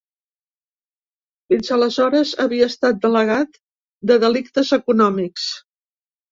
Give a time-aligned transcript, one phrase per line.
[1.51, 3.63] Fins aleshores havia estat delegat
[4.13, 5.49] de delictes econòmics.